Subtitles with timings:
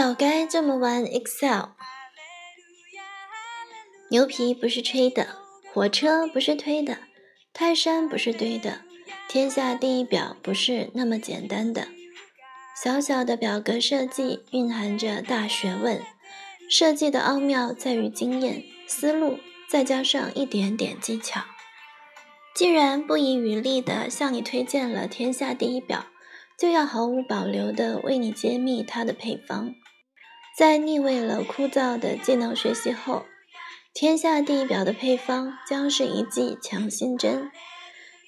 [0.00, 1.72] 早该这么玩 Excel。
[4.08, 5.36] 牛皮不是吹的，
[5.74, 7.00] 火车不是推的，
[7.52, 8.80] 泰山不是堆的，
[9.28, 11.88] 天下第一表不是那么简单的。
[12.82, 16.00] 小小的表格设计蕴含着大学问，
[16.70, 21.42] 设计的奥妙在于经验、思路，再加上一点点技巧。
[22.54, 26.06] 既然不遗余力地向你推荐了天下第一表。
[26.58, 29.74] 就要毫无保留地为你揭秘它的配方。
[30.60, 33.24] 在腻味了枯燥的技能学习后，
[33.94, 37.50] 天下第一表的配方将是一剂强心针。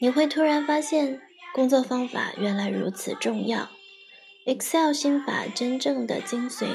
[0.01, 1.21] 你会突然发现，
[1.53, 3.69] 工作方法原来如此重要。
[4.47, 6.69] Excel 心法真正的精髓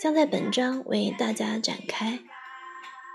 [0.00, 2.20] 将在本章为大家展开。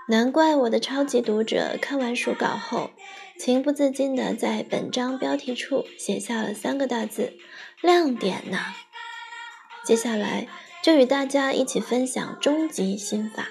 [0.08, 2.92] 难怪我的超级读者看完书稿后，
[3.40, 7.36] 情不自禁地在本章标题处写下了三个大字。
[7.82, 8.58] 亮点呢？
[9.84, 10.46] 接下来
[10.82, 13.48] 就与大家一起分享终极心法。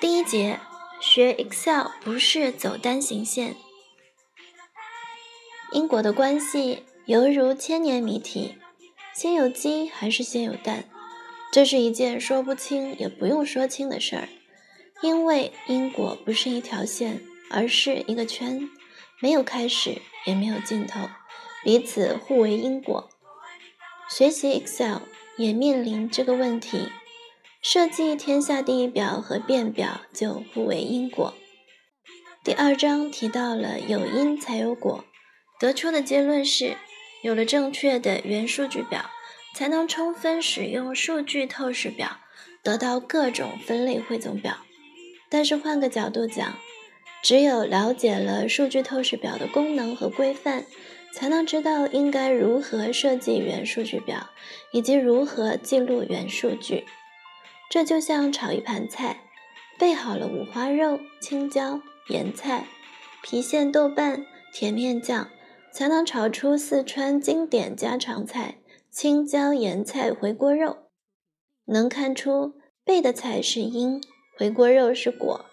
[0.00, 0.60] 第一节，
[1.00, 3.56] 学 Excel 不是走单行线。
[5.72, 8.56] 因果的关系犹如千年谜题，
[9.14, 10.84] 先有鸡还是先有蛋？
[11.50, 14.28] 这是一件说不清也不用说清的事儿，
[15.02, 18.68] 因为因果不是一条线，而是一个圈，
[19.20, 21.08] 没有开始，也没有尽头。
[21.64, 23.10] 彼此互为因果，
[24.08, 25.02] 学习 Excel
[25.36, 26.88] 也面临这个问题。
[27.60, 31.34] 设计天下第一表和变表就互为因果。
[32.42, 35.04] 第二章提到了有因才有果，
[35.60, 36.78] 得出的结论是，
[37.22, 39.10] 有了正确的元数据表，
[39.54, 42.20] 才能充分使用数据透视表，
[42.62, 44.56] 得到各种分类汇总表。
[45.28, 46.56] 但是换个角度讲，
[47.22, 50.64] 只有了解了数据透视表的功能和规范。
[51.12, 54.30] 才能知道应该如何设计原数据表，
[54.72, 56.84] 以及如何记录原数据。
[57.70, 59.24] 这就像炒一盘菜，
[59.78, 62.66] 备好了五花肉、青椒、盐菜、
[63.24, 65.28] 郫县豆瓣、甜面酱，
[65.70, 68.58] 才能炒出四川经典家常菜——
[68.90, 70.88] 青椒盐菜回锅肉。
[71.66, 72.54] 能看出
[72.84, 74.00] 备的菜是因，
[74.36, 75.44] 回锅肉是果。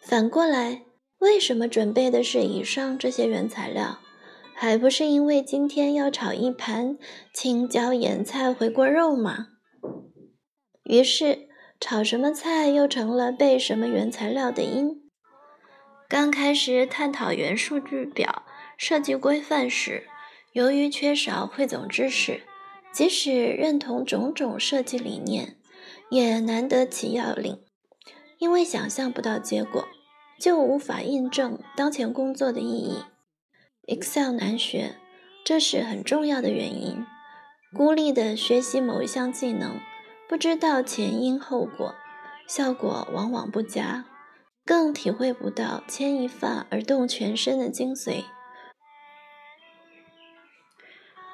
[0.00, 0.82] 反过来，
[1.18, 4.00] 为什么准备的是以上这些原材料？
[4.54, 6.96] 还不是因为今天要炒一盘
[7.32, 9.48] 青椒盐菜回锅肉吗？
[10.84, 11.48] 于是
[11.80, 15.02] 炒什么菜又成了备什么原材料的因。
[16.08, 18.42] 刚开始探讨原数据表
[18.76, 20.06] 设计规范时，
[20.52, 22.42] 由于缺少汇总知识，
[22.92, 25.56] 即使认同种种设计理念，
[26.10, 27.62] 也难得其要领。
[28.38, 29.86] 因为想象不到结果，
[30.38, 33.04] 就无法印证当前工作的意义。
[33.86, 34.96] Excel 难学，
[35.44, 37.04] 这是很重要的原因。
[37.74, 39.80] 孤立的学习某一项技能，
[40.28, 41.96] 不知道前因后果，
[42.46, 44.04] 效果往往不佳，
[44.64, 48.24] 更体会不到牵一发而动全身的精髓。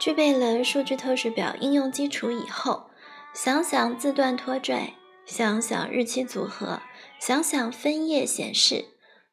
[0.00, 2.88] 具备了数据透视表应用基础以后，
[3.34, 4.94] 想想字段拖拽，
[5.26, 6.80] 想想日期组合，
[7.20, 8.86] 想想分页显示，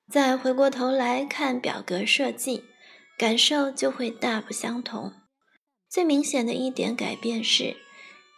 [0.09, 2.66] 再回过头来看表格设计。
[3.18, 5.14] 感受就会大不相同。
[5.90, 7.78] 最明显的一点改变是，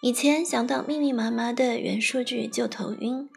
[0.02, 3.30] 以前想到密密麻麻的元数据就头晕，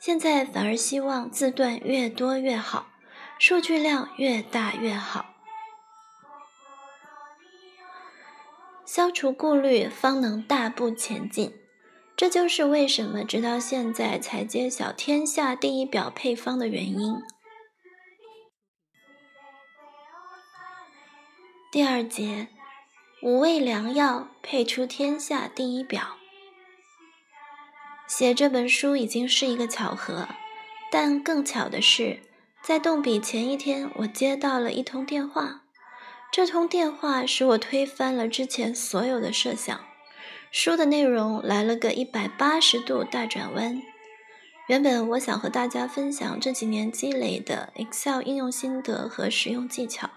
[0.00, 2.88] 现在反而希望字段越多越好，
[3.38, 5.34] 数据量越大越好。
[8.86, 11.52] 消除顾虑，方能大步前进。
[12.16, 17.14] 这就是为什么直到现在才揭晓天下第一表配方的原因。
[21.70, 22.48] 第二节，
[23.20, 26.16] 五味良药配出天下第一表。
[28.06, 30.28] 写这本书已经是一个巧合，
[30.90, 32.20] 但更巧的是，
[32.62, 35.64] 在动笔前一天，我接到了一通电话。
[36.32, 39.78] 这通电话使我推翻了之前所有的设想，
[40.50, 43.82] 书的内容来了个一百八十度大转弯。
[44.68, 50.08] 原本我想和大家分享这几年积累的 Excel 应用心得和使用技巧。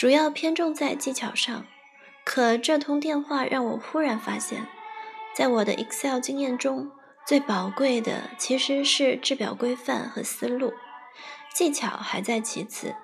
[0.00, 1.66] 主要偏重在技巧上，
[2.24, 4.66] 可这通电话让我忽然发现，
[5.34, 6.90] 在我的 Excel 经验中
[7.26, 10.72] 最宝贵的其实是制表规范和思路，
[11.52, 12.94] 技巧还在其次。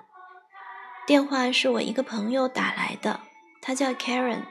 [1.05, 3.19] 电话是我一个朋友打来的，
[3.61, 4.41] 他叫 Karen，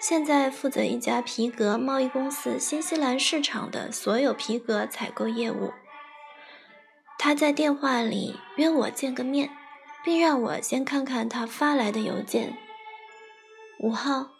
[0.00, 5.72] 现在负责一家皮革贸易公司新西兰市场的所有皮革采购业务。
[7.18, 9.50] 他在电话里约我见个面。
[10.04, 12.56] 并让我先看看他发来的邮件。
[13.78, 14.30] 五号，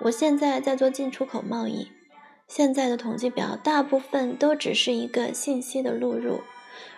[0.00, 1.92] 我现在在做进出口贸易，
[2.48, 6.42] 现在的统计表大部分都只是一个信息的录入，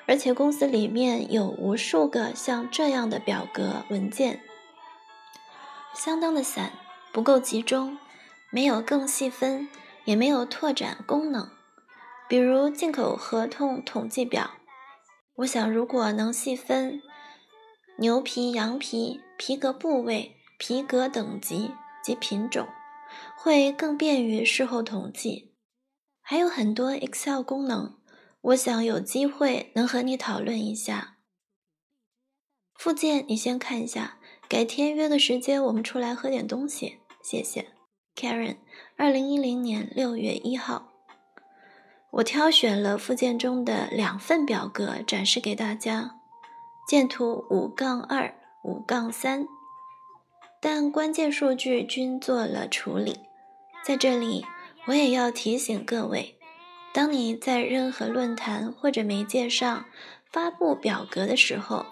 [0.06, 4.40] 而且公司里面有无数个像这样的表格文件，
[5.94, 6.72] 相当的散，
[7.12, 7.98] 不够集中，
[8.50, 9.68] 没有更细分，
[10.04, 11.50] 也没有拓展功能。
[12.26, 14.52] 比如进口合同统计表，
[15.36, 17.02] 我想如果能细分
[17.96, 21.70] 牛皮、羊皮、皮革部位、皮革等级
[22.02, 22.66] 及品种，
[23.36, 25.54] 会更便于事后统计。
[26.20, 27.96] 还有很多 Excel 功能，
[28.40, 31.18] 我想有机会能和你讨论一下。
[32.74, 34.18] 附件你先看一下，
[34.48, 36.98] 改天约个时间我们出来喝点东西。
[37.22, 37.68] 谢谢
[38.16, 38.56] ，Karen。
[38.96, 40.90] 二零一零年六月一号。
[42.10, 46.20] 我挑选了附件中的两份表格展示给大家，
[46.86, 49.48] 箭图五杠二、五杠三，
[50.60, 53.20] 但关键数据均做了处理。
[53.82, 54.44] 在这里，
[54.86, 56.38] 我也要提醒各位，
[56.92, 59.86] 当你在任何论坛或者媒介上
[60.30, 61.86] 发布表格的时候，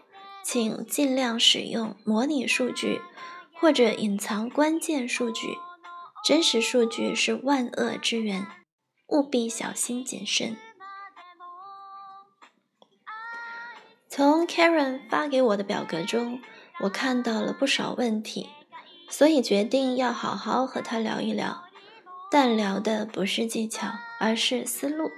[0.44, 3.00] 请尽量使用模拟数据
[3.54, 5.56] 或者隐藏关键数据，
[6.22, 8.46] 真实数据是万恶之源。
[9.08, 10.56] 务必小心谨慎。
[14.14, 16.38] 从 Karen 发给我的表格中，
[16.80, 18.50] 我看到了不少问题，
[19.08, 21.64] 所以决定要好好和他聊一聊。
[22.30, 25.10] 但聊的不是技巧，而是思路。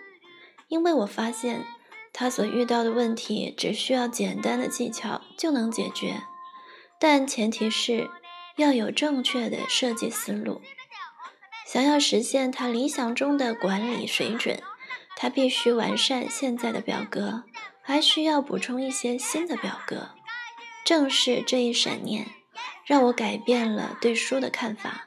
[0.68, 1.64] 因为我发现
[2.12, 6.22] 他所遇到的问题只需要简单的技巧就能解决，
[7.00, 8.08] 但前提是
[8.54, 10.62] 要有正确的设计思路。
[11.66, 14.62] 想要实现他理想中的管理水准，
[15.16, 17.42] 他必须完善现在的表格，
[17.84, 20.08] 还需要补充一些新的表格。
[20.84, 22.26] 正是这一闪念，
[22.84, 25.06] 让我改变了对书的看法。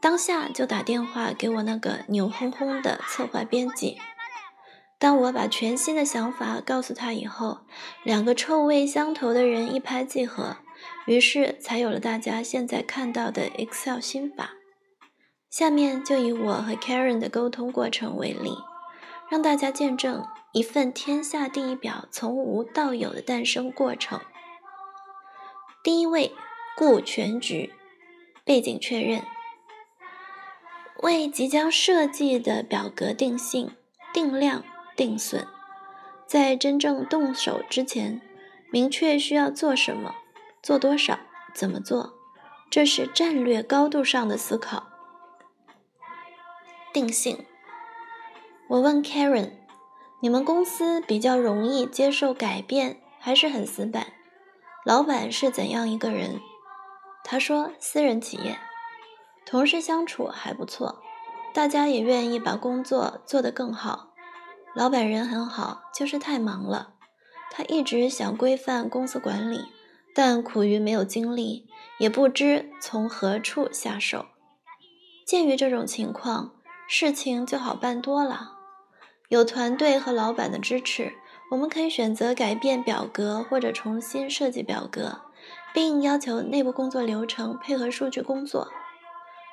[0.00, 3.98] 当下就打电话给我那个牛哄哄的策划编辑。
[4.98, 7.60] 当我把全新的想法告诉他以后，
[8.04, 10.56] 两个臭味相投的人一拍即合，
[11.06, 14.50] 于是才有了大家现在看到的 Excel 心法。
[15.50, 18.56] 下面就以我和 Karen 的沟通过程为例，
[19.30, 24.20] 让大家见证一份天下第一表从无到有的诞生过程。
[25.82, 26.34] 第一位，
[26.76, 27.74] 顾全局，
[28.44, 29.22] 背景确认，
[31.02, 33.76] 为即将设计的表格定性、
[34.12, 34.64] 定量、
[34.96, 35.46] 定损，
[36.26, 38.20] 在真正动手之前，
[38.70, 40.14] 明确需要做什么、
[40.62, 41.18] 做多少、
[41.54, 42.14] 怎么做，
[42.70, 44.88] 这是战略高度上的思考。
[46.92, 47.44] 定性。
[48.68, 49.52] 我问 Karen：“
[50.20, 54.08] 你们公司比较容易接受改变，还是很死板？
[54.84, 56.40] 老板是怎样一个人？”
[57.24, 58.58] 他说：“私人企业，
[59.46, 61.02] 同事相处还不错，
[61.52, 64.10] 大家也愿意把工作做得更好。
[64.74, 66.94] 老板人很好，就是太忙了。
[67.50, 69.66] 他一直想规范公司管理，
[70.14, 71.66] 但苦于没有精力，
[71.98, 74.26] 也不知从何处下手。
[75.26, 76.54] 鉴于这种情况。”
[76.90, 78.57] 事情就好办多了，
[79.28, 81.12] 有团队和老板的支持，
[81.50, 85.20] 我们可以选择改变表格或者重新设计表格，
[85.72, 88.68] 并要求内部工作流程配合数据工作。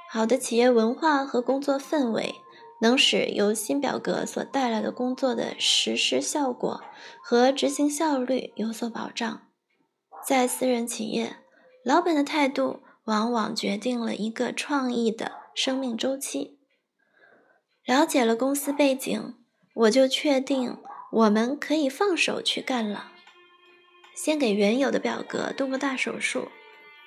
[0.09, 2.35] 好的企业文化和工作氛围，
[2.81, 6.81] 能使由新表格所带来的工作的实施效果
[7.21, 9.41] 和执行效率有所保障。
[10.25, 11.35] 在私人企业，
[11.83, 16.59] 老板的态度往往决定了一个创意的生命周期。
[17.83, 19.35] 了解了公司背景，
[19.75, 20.77] 我就确定
[21.11, 23.11] 我们可以放手去干了。
[24.15, 26.49] 先给原有的表格动个大手术，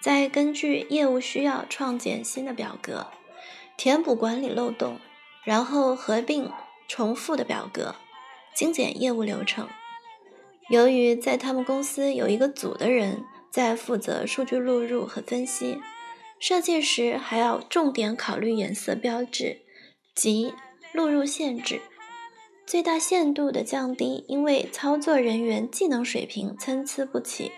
[0.01, 3.07] 再根据业务需要创建新的表格，
[3.77, 5.01] 填补管理漏洞，
[5.45, 6.53] 然后合并
[6.87, 7.97] 重复的表格，
[8.55, 9.69] 精简业务流程。
[10.69, 15.81] 由于在他们公司有一个组的人在负责数据录入和分析，
[16.39, 19.63] 设计时还要重点考虑颜色标志
[20.15, 20.53] 及。
[20.95, 21.83] 录入限制，
[22.69, 27.51] 最大限度的降低因为操作人员技能水平参差不齐，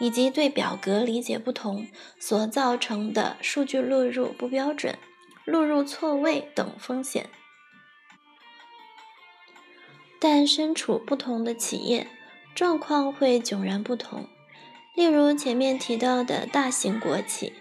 [0.00, 1.86] 以及对表格理解不同
[2.18, 4.98] 所造成的数据录入不标准、
[5.44, 7.30] 录入错位等风险。
[10.18, 12.08] 但身处不同的企业，
[12.56, 14.26] 状况会迥然不同。
[14.96, 17.52] 例如前面提到的大型国企，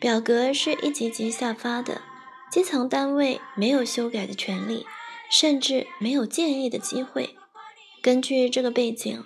[0.00, 2.02] 表格是一级级下发的。
[2.50, 4.84] 基层单位没有修改的权利，
[5.32, 7.34] 甚至没有建议的机会。
[8.02, 9.24] 根据这个背景，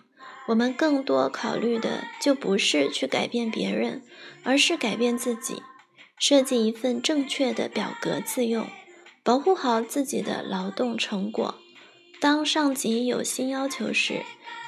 [0.48, 4.02] 我们更多考虑的就不是去改变别人，
[4.44, 5.60] 而是改变自己。
[6.18, 8.66] 设计一份正确的表格自用，
[9.22, 11.56] 保护好自己的劳动成果。
[12.20, 14.22] 当上级有新要求时，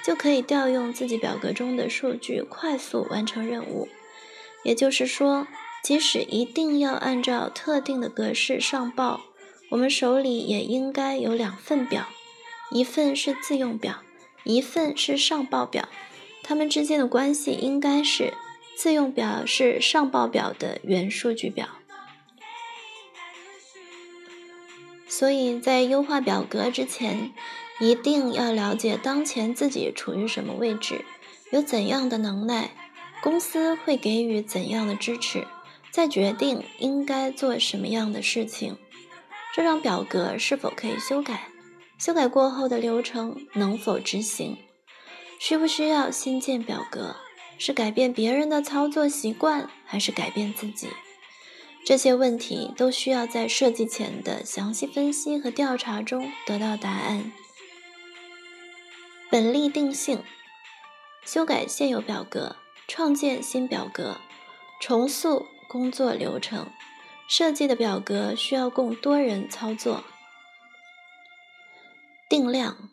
[0.04, 3.88] 就可以调用自己表格中的数据，快速完成任务。
[4.64, 5.46] 也就是说，
[5.82, 9.20] 即使一定要按照特定的格式上报，
[9.70, 12.08] 我们手里也应该有两份表，
[12.70, 14.02] 一份是自用表，
[14.44, 15.88] 一份是上报表。
[16.42, 18.34] 它们之间的关系应该是。
[18.76, 21.66] 自用表是上报表的原数据表，
[25.08, 27.32] 所以在优化表格之前，
[27.80, 31.04] 一定要了解当前自己处于什么位置，
[31.50, 32.70] 有怎样的能耐，
[33.20, 35.48] 公司会给予怎样的支持，
[35.90, 38.78] 再决定应该做什么样的事情。
[39.54, 41.48] 这张表格是否可以修改？
[41.98, 44.58] 修改过后的流程能否执行？
[45.40, 47.16] 需不需要新建表格？
[47.58, 50.88] 是改变别人的操作习惯，还是改变自己？
[51.84, 57.32] 这些问题都需要在设计前的详细分析和调查中得到答案。
[59.30, 60.22] 本例定性：
[61.24, 64.18] 修改现有表格，创建新表格，
[64.80, 66.70] 重塑工作流程。
[67.28, 70.02] 设计的表格需要供多人操作。
[72.26, 72.88] 定量：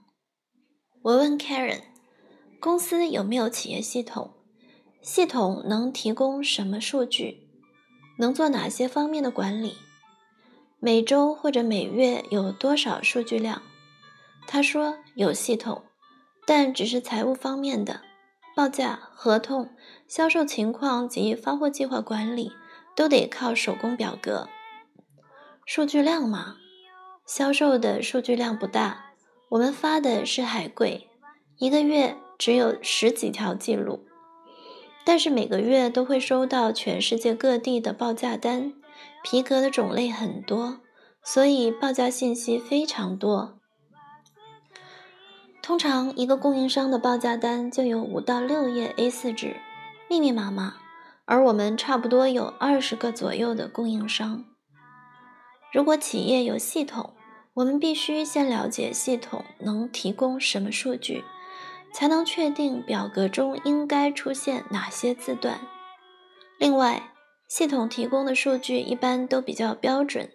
[1.04, 1.84] 我问 Karen，
[2.60, 4.34] 公司有没有企业系统？
[5.02, 7.48] 系统能提供什么数据？
[8.20, 9.78] 能做哪些方面的管理？
[10.82, 13.62] 每周或者每月有多少数据量？
[14.46, 15.84] 他说有系统，
[16.46, 18.02] 但只是财务方面的，
[18.54, 19.70] 报价、合同、
[20.10, 22.52] 销售情况及发货计划管理
[22.96, 24.48] 都得靠手工表格。
[25.66, 26.56] 数据量嘛，
[27.28, 29.14] 销售的数据量不大，
[29.50, 31.10] 我们发的是海柜，
[31.58, 34.06] 一个月只有十几条记录。
[35.04, 38.74] 但是每个月都会收到全世界各地的报价单，
[39.24, 40.80] 皮革的种类很多，
[41.24, 43.60] 所以报价信息非常多。
[45.62, 49.58] 通常一个供应商的报价单就有五到六页 A4 纸，
[50.08, 50.76] 密密麻麻。
[51.26, 54.46] 而我们差不多有二十个左右的供应商。
[55.74, 57.14] 如果企业有系统，
[57.56, 61.24] 我们必须先了解系统能提供什么数据。
[61.96, 65.62] 才能确定表格中应该出现哪些字段。
[66.60, 67.14] 另外，
[67.48, 70.30] 系统提供的数据一般都比较标准，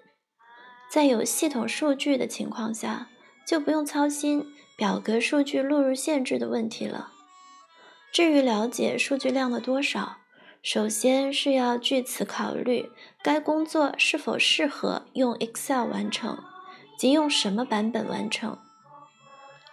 [0.91, 3.09] 在有系统数据的情况下，
[3.47, 4.47] 就不用操心
[4.79, 7.13] 表格数据录入限制的问题了。
[8.11, 10.20] 至于了解数据量的多少，
[10.63, 12.91] 首先是要据此考虑
[13.23, 16.39] 该工作是否适合用 Excel 完成，
[16.99, 18.59] 即用什么版本完成。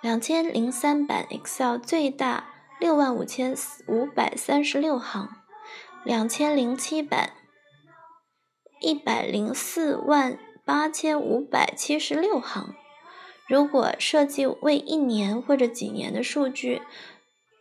[0.02, 2.46] 两千零三版 Excel 最大
[2.80, 3.54] 六万五千
[3.88, 5.30] 五百三十六行，
[6.06, 7.32] 两千零七版
[8.80, 12.76] 一百零四万八千五百七十六行。
[13.46, 16.82] 如果设计为一年或者几年的数据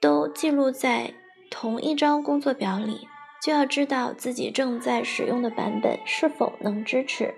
[0.00, 1.14] 都记录在
[1.50, 3.08] 同一张工作表里，
[3.46, 7.32] 就要知道自己正在使用的版本是否能支持。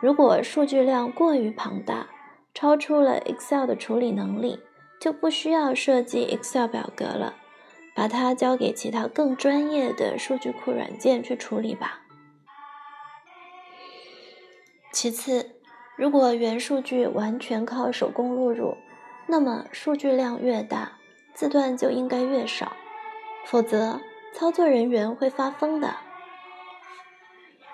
[0.00, 2.08] 如果数据量过于庞大，
[2.52, 4.58] 超出了 Excel 的处理能力，
[5.00, 7.36] 就不需要设计 Excel 表格了，
[7.94, 12.00] 把它交给其他更专业的数据库软件去处理吧。
[14.92, 15.54] 其次，
[15.96, 18.76] 如果原数据完全靠手工录入，
[19.28, 20.98] 那么数据量越大，
[21.34, 22.72] 字段就应该越少，
[23.44, 24.00] 否则
[24.32, 25.96] 操作人员会发疯的。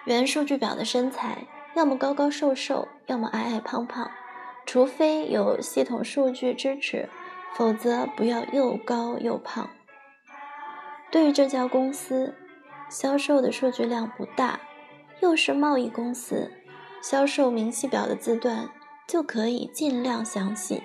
[0.04, 4.10] 原数据表的身材，要么高高瘦瘦，要么矮矮胖胖。
[4.64, 7.08] 除非有系统数据支持，
[7.54, 9.70] 否则不要又高又胖。
[11.10, 12.34] 对于这家公司，
[12.90, 14.58] 销售的数据量不大，
[15.20, 16.50] 又是贸易公司，
[17.00, 18.68] 销售明细表的字段
[19.06, 20.82] 就可以尽量详细。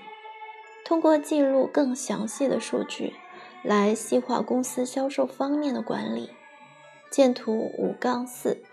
[0.85, 3.15] 通过记录更详细的数据，
[3.63, 6.31] 来细化公司销售方面的管理。
[7.09, 8.63] 见图五杠四。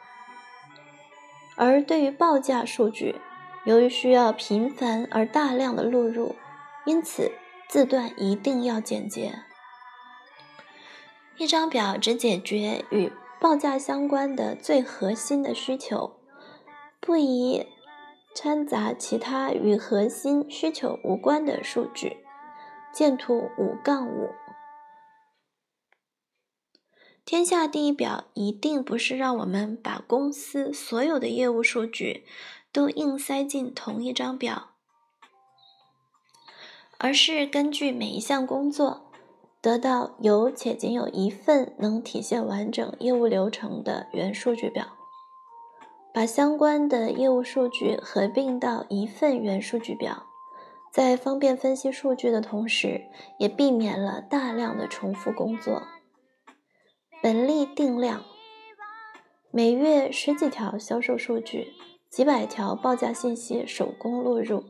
[1.56, 3.16] 而对于报价数据，
[3.64, 6.36] 由于需要频繁而大量的录入，
[6.84, 7.32] 因此
[7.68, 9.40] 字段一定要简洁。
[11.36, 16.20] 一张表只解决与报价相关的最核心的需求，
[17.00, 17.66] 不宜
[18.34, 22.18] 掺杂其他与核心需求无关的数据。
[22.92, 24.30] 见图五杠五。
[27.30, 32.24] 天下第一表一定不是让我们把公司所有的业务数据。
[32.72, 34.70] 都硬塞进同一张表，
[36.96, 39.10] 而是根据每一项工作，
[39.60, 44.86] 得到有且仅有一份能体现完整业务流程的原数据表。
[46.14, 50.24] 把相关的业务数据合并到一份原数据表，
[50.90, 53.02] 在方便分析数据的同时，
[53.38, 55.82] 也避免了大量的重复工作。
[57.20, 58.22] 本例定量：
[59.50, 61.72] 每月十几条销售数据，
[62.08, 64.64] 几百条报价信息手工录入。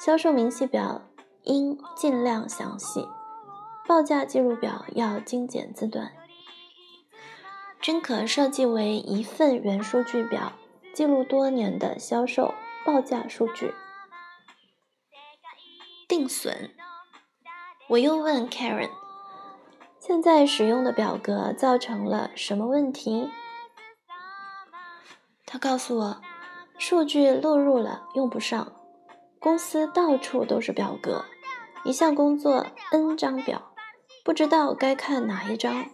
[0.00, 1.08] 销售明细表
[1.44, 3.06] 应尽量详细，
[3.86, 6.12] 报价记录表要精简字段。
[7.80, 10.54] 均可设计为一份原数据表，
[10.92, 12.52] 记录多年的销售
[12.84, 13.72] 报价数据。
[16.08, 16.74] 定损。
[17.88, 18.90] 我又问 Karen：“
[20.04, 23.30] 现在使用的表格造成了什么问题？”
[25.46, 26.20] 他告诉我
[26.76, 28.72] ：“数据录入了，用不上。
[29.38, 31.24] 公司到处都是表格，
[31.84, 33.72] 一项工作 N 张表，
[34.24, 35.86] 不知道该看哪一张。”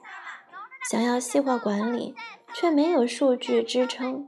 [0.91, 2.15] 想要细化管理，
[2.55, 4.27] 却没有数据支撑，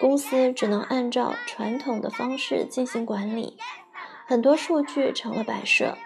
[0.00, 3.58] 公司只能按照传统的方式进行管理，
[4.26, 5.98] 很多数据成了摆设。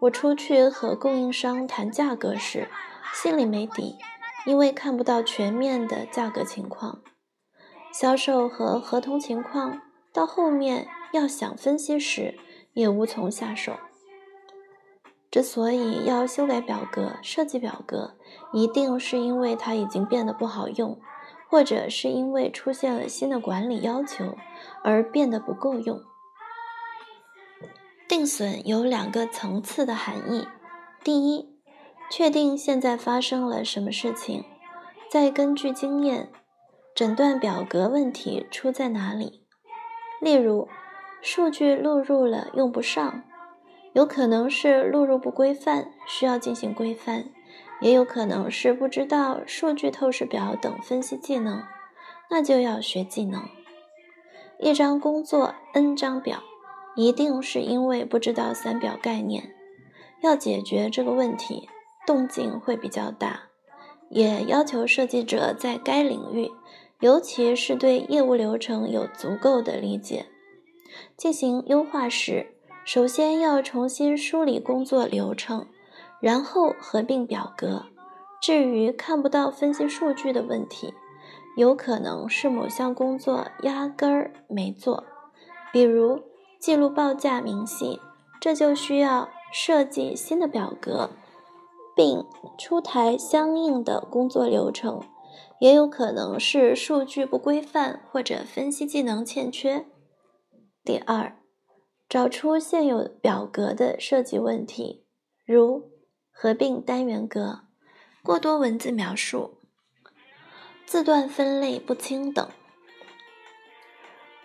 [0.00, 2.68] 我出去和供应商谈价格时，
[3.14, 3.96] 心里没底，
[4.44, 7.00] 因为看不到全面的价格情况，
[7.92, 9.80] 销售和合同情况，
[10.12, 12.38] 到后面要想分析时，
[12.74, 13.74] 也无从下手。
[15.30, 18.14] 之所以要修改表格、设计表格，
[18.52, 21.00] 一定是因为它已经变得不好用，
[21.48, 24.36] 或者是因为出现了新的管理要求
[24.84, 26.00] 而变得不够用。
[28.06, 30.46] 定损有两个层次的含义：
[31.02, 31.48] 第一，
[32.10, 34.44] 确定现在发生了什么事情，
[35.10, 36.30] 再根据经验
[36.94, 39.46] 诊断表格问题出在哪里。
[40.20, 40.68] 例如，
[41.22, 43.22] 数据录入了用不上。
[43.94, 47.26] 有可能是录入不规范，需要进行规范；
[47.80, 51.62] 也有可能是不知道数据透视表等分析技能，
[52.28, 53.48] 那就要学技能。
[54.58, 56.42] 一张工作 N 张表，
[56.96, 59.54] 一定是因为不知道三表概念。
[60.22, 61.68] 要解决这个问题，
[62.06, 63.48] 动静会比较大，
[64.08, 66.50] 也要求设计者在该领域，
[67.00, 70.26] 尤其是对业务流程有足够的理解，
[71.16, 72.46] 进行优化时。
[72.86, 75.66] 首先要重新梳理工作流程，
[76.20, 77.86] 然后合并表格。
[78.42, 80.92] 至于看不到分析数据的问题，
[81.56, 85.04] 有可能是某项工作压根儿没做，
[85.72, 86.22] 比如
[86.64, 88.00] 记录报价明细，
[88.40, 91.10] 这就需要设计新的表格，
[91.94, 92.24] 并
[92.56, 95.02] 出台相应的工作流程。
[95.60, 99.84] 也有可能是数据不规范或者分析技能欠缺。
[100.82, 101.36] 第二。
[102.08, 105.04] 找出现有表格的设计问题，
[105.44, 105.90] 如
[106.30, 107.60] 合并单元格、
[108.22, 109.58] 过多文字描述、
[110.86, 112.48] 字段分类不清等。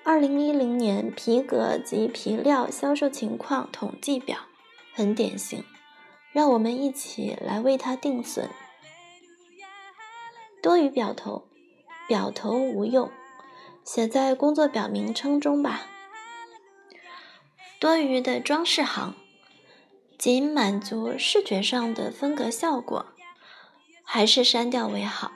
[0.03, 4.39] 二零一零年皮革及皮料销售情况统计表
[4.93, 5.63] 很典型，
[6.31, 8.49] 让我们一起来为它定损。
[10.62, 11.47] 多余表头，
[12.07, 13.12] 表头无用，
[13.83, 15.88] 写在工作表名称中吧。
[17.79, 19.15] 多余的装饰行，
[20.17, 23.05] 仅满足视觉上的分隔效果，
[24.03, 25.31] 还是删掉为好。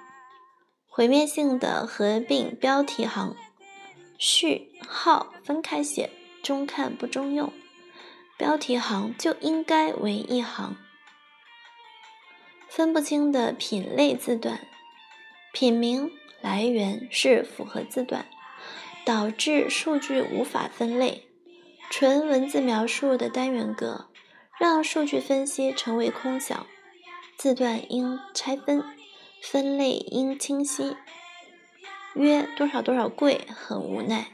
[0.90, 3.36] 毁灭性的合并标题行，
[4.18, 6.10] 序号分开写，
[6.42, 7.52] 中看不中用。
[8.38, 10.76] 标题行就应该为一行。
[12.68, 14.60] 分不清的品类字段，
[15.54, 18.26] 品名来源是符合字段，
[19.06, 21.28] 导致数据无法分类。
[21.92, 24.10] 纯文字描述的单元格，
[24.60, 26.66] 让数据分析成为空想。
[27.38, 28.84] 字段应拆分，
[29.42, 30.98] 分类应清晰。
[32.14, 34.32] 约多少多少贵，很无奈。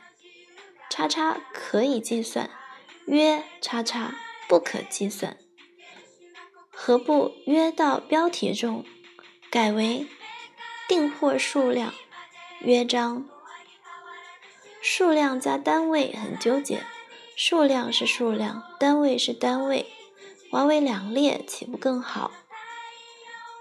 [0.89, 2.49] 叉叉可以计算，
[3.05, 4.15] 约叉叉
[4.47, 5.37] 不可计算。
[6.71, 8.85] 何不约到标题中，
[9.51, 10.07] 改为
[10.87, 11.93] 订货数量
[12.61, 13.27] 约章？
[14.81, 16.83] 数量加单位很纠结。
[17.35, 19.85] 数量是数量，单位是单位，
[20.51, 22.31] 划为两列岂不更好？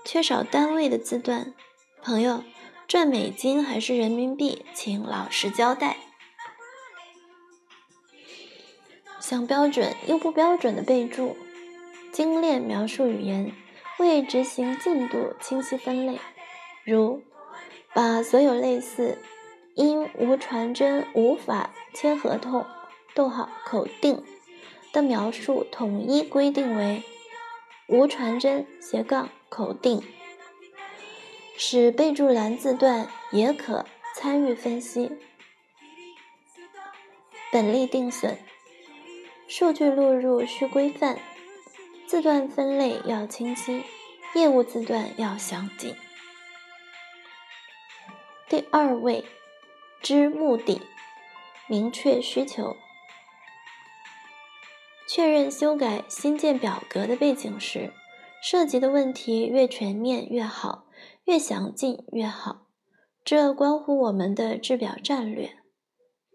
[0.05, 1.55] 缺少单位的字段，
[2.03, 2.43] 朋友
[2.89, 5.99] 赚美金还是人民币，请老实交代。
[9.21, 11.37] 想标准又不标准的备注，
[12.13, 13.53] 精炼描述语言，
[13.99, 16.19] 为执行进度清晰分类，
[16.83, 17.23] 如
[17.93, 19.19] 把所有类似
[19.75, 22.65] 因无传真无法签合同。
[23.15, 24.25] 逗号口定
[24.95, 27.03] 的描述统一规定为
[27.89, 30.03] 无传真斜杠口定，
[31.61, 35.11] 使备注栏字段也可参与分析。
[37.51, 38.39] 本例定损，
[39.49, 41.19] 数据录入需规范，
[42.07, 43.83] 字段分类要清晰，
[44.37, 45.97] 业务字段要详尽。
[48.49, 49.25] 第二位，
[50.01, 50.81] 知目的，
[51.67, 52.77] 明确需求。
[55.09, 57.93] 确认修改新建表格的背景时，
[58.41, 60.85] 涉及的问题越全面越好，
[61.29, 62.69] 越详尽越好。
[63.23, 65.59] 这关乎我们的制表战略。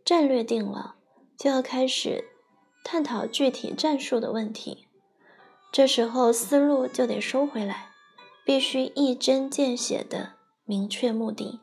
[0.06, 0.98] 战略定了，
[1.36, 2.26] 就要开始
[2.84, 4.88] 探讨具体战术的问题。
[5.72, 7.90] 这时候思路就得收回来，
[8.46, 11.60] 必须一针见血的明确目的。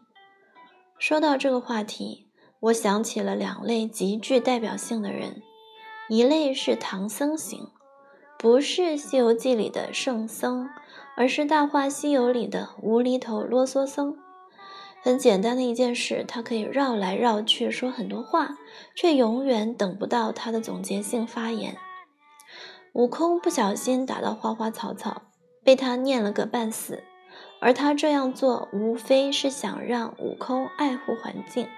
[0.98, 2.26] 说到这个话题，
[2.58, 5.40] 我想起了两类极具代表性的人。
[6.08, 7.68] 一类是唐僧型，
[8.36, 10.68] 不是《西游记》里的圣僧，
[11.20, 14.16] 而是《大话西游》里的无厘头啰嗦僧。
[15.02, 18.56] 很简单的一件事，他可以绕来绕去说很多话，
[18.94, 21.76] 却永远等不到他的总结性发言。
[22.94, 25.24] 悟空不小心打到花花草草，
[25.62, 27.02] 被他念了个半死，
[27.60, 31.68] 而他这样做无非是想让悟空爱护环境。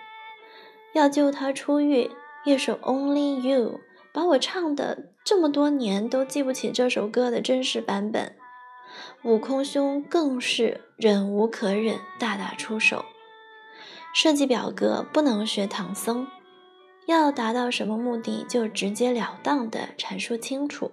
[0.94, 2.12] 要救他出狱，
[2.44, 3.70] 一首《Only You》。
[4.12, 8.36] 把我唱的这么多年都记不起这首歌的真实版本，
[9.24, 13.04] 悟空兄更是忍无可忍，大打出手。
[14.12, 16.26] 设计表格不能学唐僧，
[17.06, 20.90] 要达到什么目的就直截了当的阐述清楚。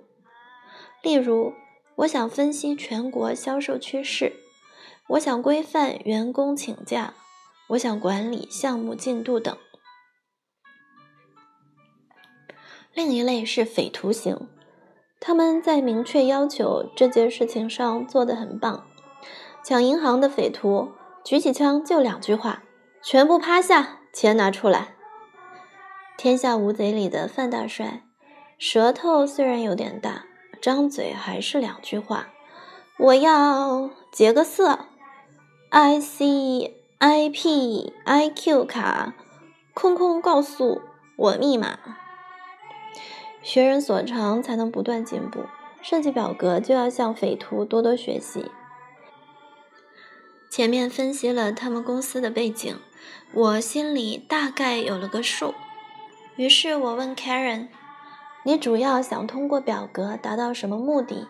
[1.01, 1.53] 例如，
[1.95, 4.33] 我想分析全国销售趋势，
[5.07, 7.15] 我想规范员工请假，
[7.69, 9.57] 我想管理项目进度等。
[12.93, 14.47] 另一类是匪徒型，
[15.19, 18.86] 他们在明确要求这件事情上做得很棒。
[19.63, 20.91] 抢银行的匪徒
[21.23, 22.63] 举起枪就两句话：
[23.01, 24.95] 全部趴下，钱拿出来。
[26.17, 28.03] 天下无贼里的范大帅，
[28.58, 30.25] 舌头虽然有点大，
[30.62, 32.29] 张嘴还是两句话：
[32.97, 34.79] 我要劫个色
[35.69, 39.13] ，I C I P I Q 卡，
[39.73, 40.82] 空空告诉
[41.17, 41.77] 我密码。
[43.41, 45.45] 学人所长，才能不断进步。
[45.82, 48.52] 设计表格就要向匪徒多多学习。
[50.49, 52.78] 前面分析了他们公司的背景，
[53.34, 55.54] 我心里大概有了个数。
[56.36, 57.67] 于是我问 Karen：“
[58.43, 61.28] 你主要想通过表格达到什么目的？”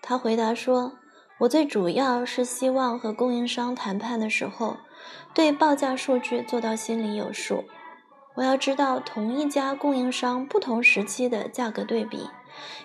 [0.00, 0.92] 他回答说
[1.40, 4.78] ：“我最主要是希望和供应商谈判的时候，
[5.34, 7.64] 对报价数据做到心里有数。”
[8.36, 12.28] 我要知道同一家供应商不同时期的价格对比，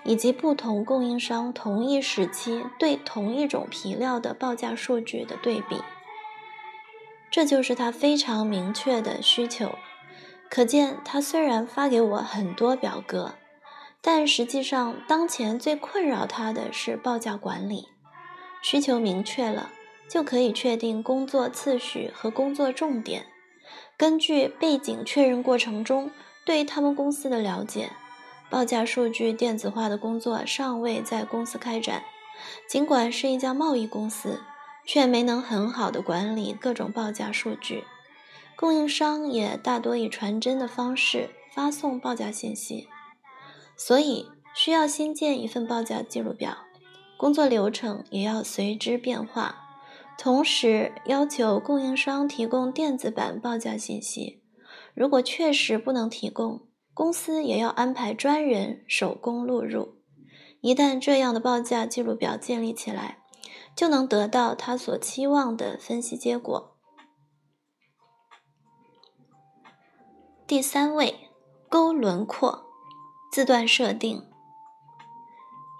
[0.03, 5.77] 以及不同供应商同一时期对同一种皮料的报价数据的对比。
[7.29, 9.75] 这就是他非常明确的需求。
[10.49, 13.35] 可见，他虽然发给我很多表格，
[14.01, 17.87] 但实际上当前最困扰他的是报价管理。
[18.61, 19.69] 需求明确了，
[20.09, 23.27] 就可以确定工作次序和工作重点。
[24.01, 26.09] 根据背景确认过程中
[26.43, 27.91] 对他们公司的了解，
[28.49, 32.01] 报价数据电子化的工作尚未在公司开展。
[32.67, 34.41] 尽管是一家贸易公司，
[34.87, 37.83] 却没能很好的管理各种报价数据。
[38.55, 42.89] 供应商也大多以传真的方式发送报价信息，
[43.77, 46.57] 所以需要新建一份报价记录表，
[47.19, 49.60] 工作流程也要随之变化。
[50.17, 54.43] 同时要求供应商提供电子版报价信息，
[54.93, 59.95] 如果确实不能提供，公司也要安排专人手工录入。
[60.61, 63.17] 一旦这样的报价记录表建立起来，
[63.75, 66.77] 就能得到他所期望的分析结果。
[70.45, 71.29] 第三位，
[71.67, 72.65] 勾轮廓，
[73.31, 74.27] 字段设定。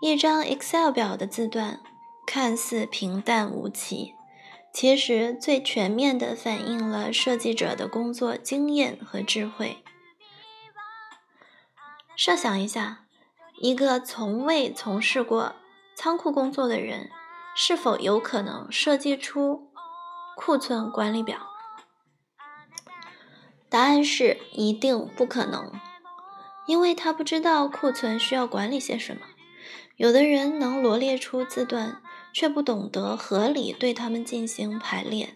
[0.02, 1.80] 一张 Excel 表的字段
[2.26, 4.16] 看似平淡无奇。
[4.74, 9.84] 其实最全面地反映了设计者的工作经验和智慧。
[12.16, 13.06] 设想一下，
[13.60, 15.56] 一个从未从事过
[15.96, 17.10] 仓库工作的人，
[17.56, 19.72] 是否有可能设计出
[20.36, 21.48] 库存管理表？
[23.70, 25.72] 答案是一定不可能，
[26.66, 29.22] 因为他不知道库存需要管理些什么。
[29.98, 32.02] 有的人能罗列出字段。
[32.34, 35.36] 却不懂得合理对他们进行排列，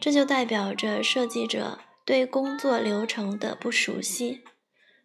[0.00, 4.42] 这就代表着设计者对工作流程的不熟悉。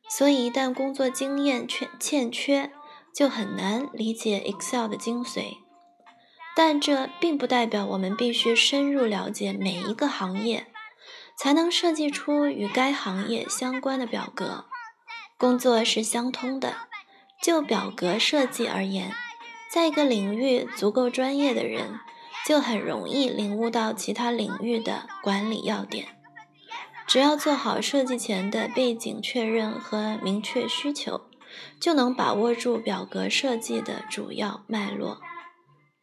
[0.09, 2.71] 所以，一旦工作经验欠欠缺，
[3.13, 5.57] 就很难理解 Excel 的精髓。
[6.55, 10.67] 但这并不代表我们必须深入了解每一个行业，
[11.37, 14.65] 才能设计出与该行业相关的表格。
[15.37, 16.89] 工作是相通的。
[17.41, 19.11] 就表格设计而言，
[19.73, 22.01] 在一个领域足够专业的人，
[22.45, 26.07] 就很容易领悟到其他领域的管理要点。
[27.07, 31.21] 只要做好设计前的背景确认和明确需求，
[31.79, 35.21] 就能把握住表格设计的主要脉络。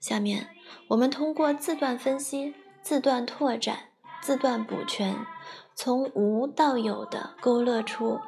[0.01, 0.49] 下面，
[0.89, 3.91] 我们通过字段分析、字段拓展、
[4.23, 5.15] 字段补全，
[5.75, 8.21] 从无到有的勾勒出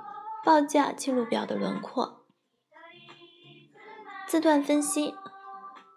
[0.44, 2.26] 报价记录表的轮廓。
[4.26, 5.14] 字段分析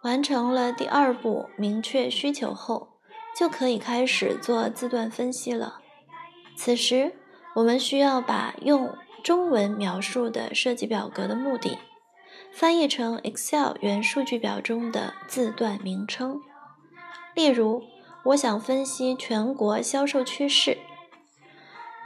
[0.04, 2.90] 完成了第二步，明确需求后，
[3.38, 5.80] 就可以开始做字段分析了。
[6.56, 7.14] 此时，
[7.56, 11.78] 我们需要把用中文描述的设计表格的目的，
[12.52, 16.42] 翻译成 Excel 原数据表中的字段名称。
[17.34, 17.84] 例如，
[18.26, 20.78] 我想分析全国销售趋势，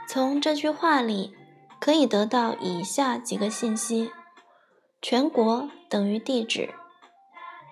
[0.06, 1.34] 从这句话里
[1.80, 4.12] 可以得到以下几个信息。
[5.02, 6.74] 全国等于地址，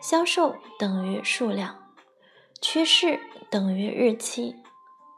[0.00, 1.76] 销售等于数量，
[2.61, 3.18] 趋势
[3.50, 4.56] 等于日期，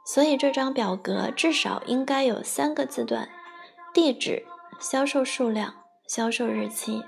[0.05, 3.29] 所以这张表格至少应该有三个字段：
[3.93, 4.47] 地址、
[4.81, 5.75] 销售数量、
[6.07, 7.03] 销售日期。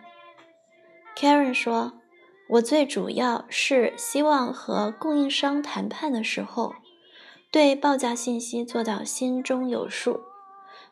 [1.16, 1.92] Karen 说
[2.50, 6.74] ：“我最主要是希望和供应商谈判的时候，
[7.50, 10.20] 对报价信息做到心中有数。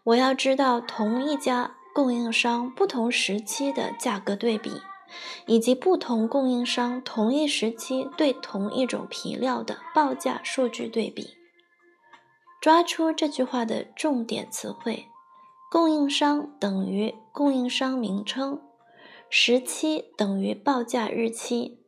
[0.05, 4.81] 我要知道同一家。”供应商不同时期的价格对比，
[5.47, 11.37] 以及不同供应商同一时期对同一种皮料的报价数据对比，
[12.61, 15.07] 抓出这句话的重点词汇：
[15.71, 18.61] 供应商等于供应商名称，
[19.31, 21.79] 时期等于报价日期，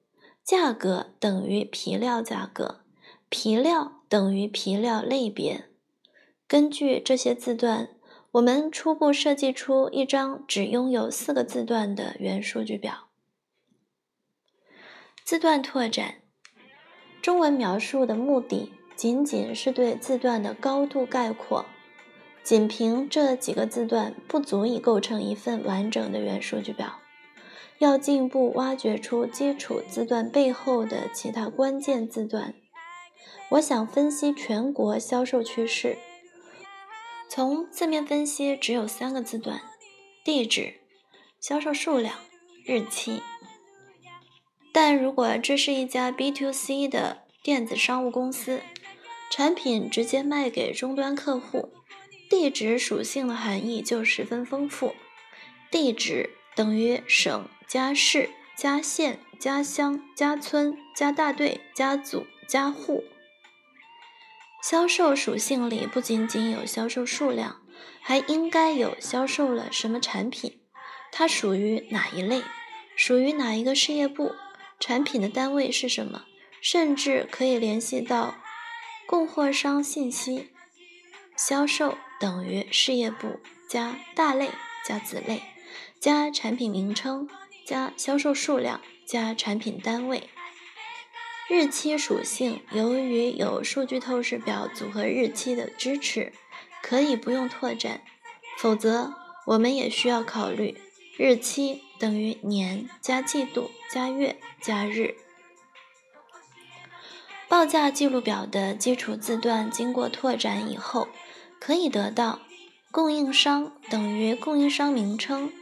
[0.44, 2.80] 价格等于皮料价格，
[3.28, 5.66] 皮料等于皮料类别。
[6.46, 7.90] 根据这些字段。
[8.34, 13.09] 我们初步设计出一张只拥有四个字段的原数据表。
[15.30, 16.16] 字段拓展，
[17.22, 21.66] 中文描述的目的仅仅是对字段的高度概括，
[22.42, 26.98] 仅凭这几个字段不足以构成一份完整的原数据表。
[27.78, 32.54] 要进一步挖掘出基础字段背后的其他关键字段，
[33.50, 35.96] 我想分析全国销售趋势。
[37.28, 39.60] 从字面分析，只有三个字段：
[40.24, 40.80] 地址、
[41.38, 42.16] 销售数量、
[42.66, 43.22] 日期。
[44.72, 48.60] 但如果这是一家 B to C 的电子商务公司，
[49.30, 51.72] 产品直接卖给终端客户，
[52.28, 54.94] 地址属性的含义就十分丰富。
[55.70, 63.04] 地址等于省加市加县加乡加村加大队加组加户。
[64.62, 67.62] 销售属性里不仅仅有销售数量，
[68.02, 70.60] 还应该有销售了什么产品，
[71.10, 72.42] 它属于哪一类，
[72.94, 74.32] 属于哪一个事业部，
[74.80, 76.24] 产品的单位是什么，
[76.60, 78.34] 甚至可以联系到
[79.06, 80.48] 供货商信息。
[81.36, 83.38] 销售等于事业部
[83.68, 84.50] 加大类
[84.84, 85.42] 加子类
[86.00, 87.28] 加产品名称
[87.64, 90.28] 加销售数量加产品单位。
[91.48, 96.32] 日期属性，由于有数据透视表组合日期的支持，
[96.82, 98.02] 可以不用拓展。
[98.56, 99.14] 否则，
[99.46, 100.76] 我们也需要考虑
[101.16, 105.14] 日期等于年加季度加月加日。
[107.46, 111.08] 报价记录表的基础字段经过拓展以后，
[111.60, 112.40] 可以得到
[112.90, 115.52] 供应商等于供应商名称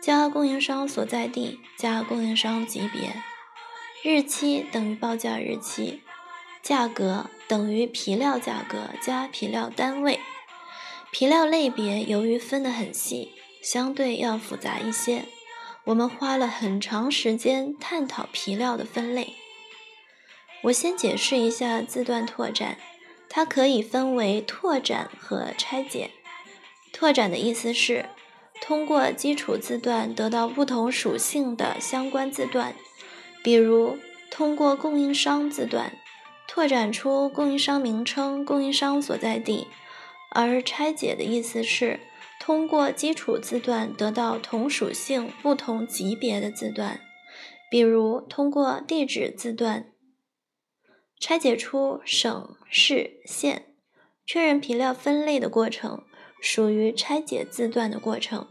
[0.00, 3.22] 加供应商所在地加供应商级别。
[4.02, 6.02] 日期等于报价日期，
[6.62, 10.20] 价格等于皮料价格加皮料单位，
[11.10, 13.32] 皮料类别由于分得很细，
[13.62, 15.24] 相对要复杂一些。
[15.86, 19.34] 我们花了很长时间探讨皮料的分类。
[20.62, 22.76] 我先解释一下字段拓展，
[23.28, 26.10] 它可以分为拓展和拆解。
[26.92, 28.06] 拓展的意思是
[28.60, 32.74] 通过基础字段得到不同属性的相关字段。
[33.44, 33.96] 比如，
[34.28, 35.92] 通过供应商字段
[36.48, 39.68] 拓展出供应商名称、供应商所在地；
[40.30, 42.00] 而拆解的意思是
[42.46, 47.00] 通过基础字段得到同属性、不同级别的字段。
[47.68, 49.92] 比如，通过地址字段
[51.18, 53.74] 拆解出省、市、县，
[54.24, 56.04] 确认皮料分类的过程
[56.40, 58.46] 属于拆解字段的过程。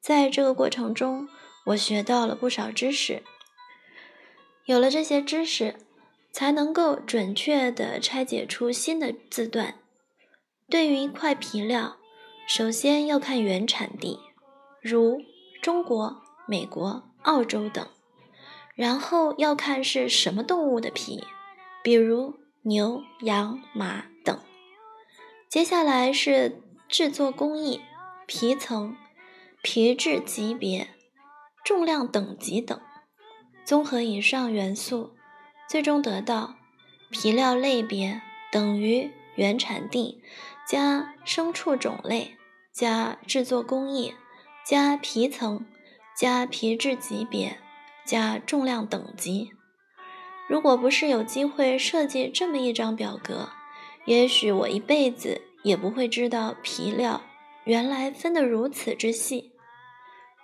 [0.00, 1.28] 在这个过程中，
[1.66, 3.22] 我学到了不少知识。
[4.64, 5.74] 有了这些知识，
[6.32, 9.74] 才能够准确地拆解出新的字段。
[10.70, 11.98] 对于一块皮料，
[12.46, 14.20] 首先要看原产地，
[14.80, 15.20] 如
[15.60, 17.88] 中国、美国、澳洲等，
[18.76, 21.24] 然后要看是什么动物的皮，
[21.82, 24.40] 比如牛、羊、马等。
[25.48, 27.80] 接下来是制作工艺、
[28.26, 28.96] 皮层、
[29.60, 30.88] 皮质级别、
[31.64, 32.80] 重量等级等。
[33.64, 35.10] 综合以上元素，
[35.68, 36.54] 最终得到
[37.10, 40.22] 皮料类别等于原产地。
[40.68, 42.35] 加牲畜种类，
[42.76, 44.12] 加制作工艺，
[44.62, 45.64] 加皮层，
[46.14, 47.56] 加皮质级别，
[48.04, 49.52] 加重量等级。
[50.46, 53.48] 如果不是有机会设计这么一张表格，
[54.04, 57.22] 也许我一辈子也不会知道皮料
[57.64, 59.52] 原来分得如此之细。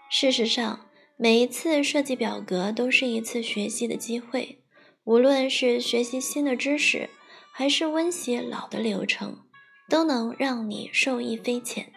[0.09, 0.87] 事实上，
[1.18, 4.62] 每一次设计表格都是一次学习的机会，
[5.05, 7.11] 无论是学习新的知识，
[7.53, 9.45] 还是温习老的流程。
[9.88, 11.92] 都能让你受益匪浅。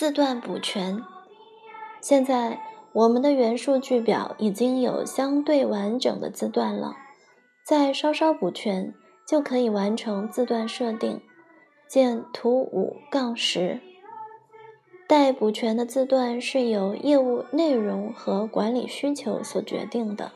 [0.00, 1.02] 字段补全，
[2.00, 2.58] 现在
[2.94, 6.96] 我们的原数据表已经有相对完整的字段了，
[7.66, 8.94] 再稍稍补全
[9.28, 11.20] 就可以完成字段设定。
[11.86, 13.78] 见图五杠十。
[15.06, 20.32] 待补全的字段是由业务内容和管理需求所决定的。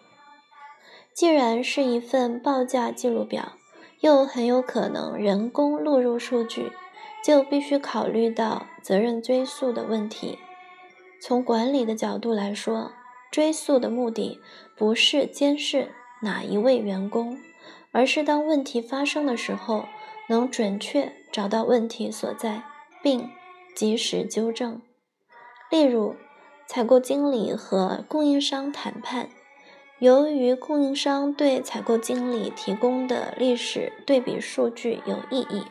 [1.15, 3.55] 既然是一份报价记录表。
[4.01, 6.71] 又很有可能人工录入数据，
[7.25, 10.39] 就必须考虑到责任追溯的问题。
[11.23, 12.93] 从管理的角度来说，
[13.33, 14.41] 追溯的目的
[14.77, 17.39] 不是监视哪一位员工，
[17.93, 19.87] 而是当问题发生的时候，
[20.29, 22.65] 能准确找到问题所在，
[23.03, 23.31] 并
[23.75, 24.83] 及时纠正。
[25.71, 26.15] 例如，
[26.67, 29.31] 采购经理和供应商谈判。
[29.99, 35.63] 由于供应商对采购经理提供的历史对比数据有异议，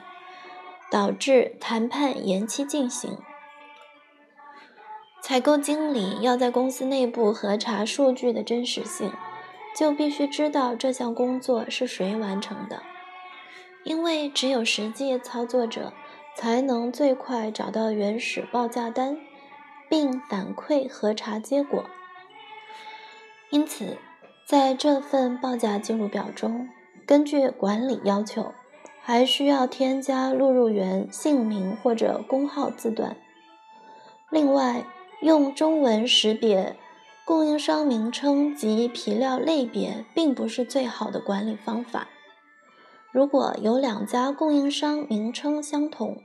[0.94, 3.18] 导致谈判延期进行。
[5.24, 9.12] 采购经理要在公司内部核查数据的真实性，
[9.76, 12.84] 就必须知道这项工作是谁完成的，
[13.84, 15.94] 因为只有实际操作者
[16.36, 19.18] 才能最快找到原始报价单，
[19.90, 21.86] 并反馈核查结果。
[23.50, 23.98] 因此。
[24.46, 26.68] 在这份报价记录表中，
[27.06, 28.54] 根据管理要求，
[29.06, 33.18] 还需要添加录入员姓名或者工号字段。
[34.32, 34.86] 另外，
[35.22, 36.78] 用中文识别
[37.26, 42.08] 供应商名称及皮料类别，并不是最好的管理方法。
[43.12, 46.24] 如果有两家供应商名称相同，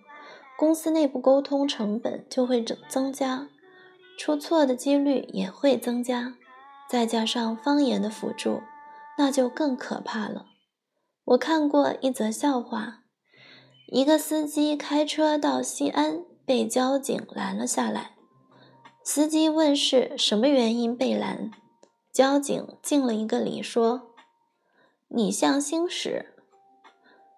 [0.57, 3.49] 公司内部沟通成本就会增增加，
[4.17, 6.35] 出错的几率也会增加。
[6.88, 8.62] 再加上方言的辅助，
[9.19, 10.47] 那就更可怕了。
[11.29, 13.01] 我看过一则笑话：
[13.88, 18.12] 一个司机开车到西安，被交警拦了下来。
[19.05, 21.51] 司机问是什么原因被拦，
[22.14, 24.14] 交警敬了一个礼，说
[25.09, 26.35] ：“你向行驶。”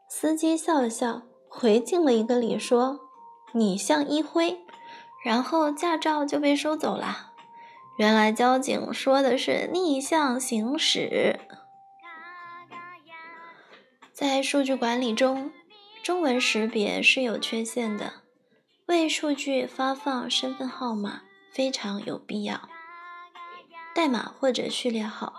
[0.09, 3.00] 司机笑了笑，回敬了一个礼，说
[3.55, 4.61] ：“你向一辉。”
[5.26, 7.33] 然后驾照就被收走了。
[7.98, 11.40] 原来交警说的是逆向行驶。
[14.19, 15.51] 在数据管理中，
[16.03, 18.21] 中文识别是有缺陷的，
[18.85, 22.69] 为数据发放身份号码非常有必要，
[23.93, 25.33] 代码或者序列号。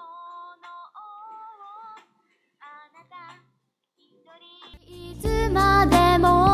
[4.89, 6.50] いつまでも